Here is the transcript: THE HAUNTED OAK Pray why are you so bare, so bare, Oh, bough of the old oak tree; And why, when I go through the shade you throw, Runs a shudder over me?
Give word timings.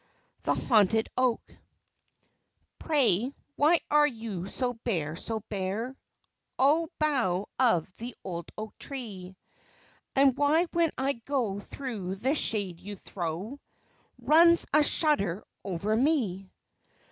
THE 0.41 0.55
HAUNTED 0.55 1.09
OAK 1.15 1.59
Pray 2.79 3.31
why 3.55 3.81
are 3.91 4.07
you 4.07 4.47
so 4.47 4.73
bare, 4.83 5.15
so 5.15 5.41
bare, 5.41 5.95
Oh, 6.57 6.89
bough 6.97 7.49
of 7.59 7.95
the 7.97 8.15
old 8.23 8.49
oak 8.57 8.75
tree; 8.79 9.35
And 10.15 10.35
why, 10.35 10.65
when 10.73 10.89
I 10.97 11.13
go 11.13 11.59
through 11.59 12.15
the 12.15 12.33
shade 12.33 12.79
you 12.79 12.95
throw, 12.95 13.59
Runs 14.19 14.65
a 14.73 14.81
shudder 14.81 15.45
over 15.63 15.95
me? 15.95 16.49